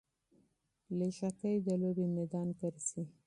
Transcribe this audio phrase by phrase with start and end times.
[0.97, 3.01] لږکي د لوبې میدان ګرځي.